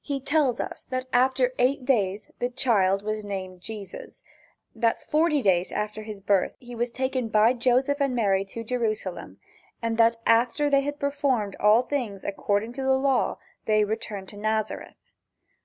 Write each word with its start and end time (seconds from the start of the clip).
He 0.00 0.20
tells 0.20 0.60
us 0.60 0.84
that 0.84 1.08
after 1.12 1.52
eight 1.58 1.84
days 1.84 2.30
the 2.38 2.48
child 2.48 3.02
was 3.02 3.24
named, 3.24 3.60
Jesus; 3.60 4.22
that 4.72 5.10
forty 5.10 5.42
days 5.42 5.72
after 5.72 6.02
his 6.04 6.20
birth 6.20 6.54
he 6.60 6.76
was 6.76 6.92
taken 6.92 7.26
by 7.28 7.52
Joseph 7.54 8.00
and 8.00 8.14
Mary 8.14 8.44
to 8.44 8.62
Jerusalem, 8.62 9.40
and 9.82 9.98
that 9.98 10.18
after 10.26 10.70
they 10.70 10.82
had 10.82 11.00
performed 11.00 11.56
all 11.58 11.82
things 11.82 12.22
according 12.22 12.72
to 12.74 12.84
the 12.84 12.92
law 12.94 13.38
they 13.64 13.82
returned 13.84 14.28
to 14.28 14.36
Nazareth. 14.36 15.02